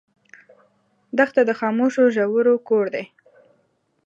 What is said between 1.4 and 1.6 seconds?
د